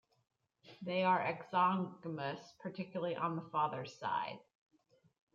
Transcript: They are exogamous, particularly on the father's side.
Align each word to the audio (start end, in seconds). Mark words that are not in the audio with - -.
They 0.81 1.03
are 1.03 1.21
exogamous, 1.21 2.39
particularly 2.63 3.15
on 3.15 3.35
the 3.35 3.47
father's 3.51 3.99
side. 3.99 4.39